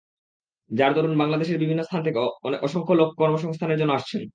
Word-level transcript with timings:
যার 0.71 0.91
দরুন 0.93 1.13
বাংলাদেশের 1.17 1.57
বিভিন্ন 1.57 1.81
স্থান 1.83 2.01
থেকে 2.03 2.19
অসংখ্য 2.61 2.93
লোক 2.93 3.09
কর্মসংস্থানের 3.17 3.79
জন্য 3.79 3.91
আসছেন। 3.93 4.21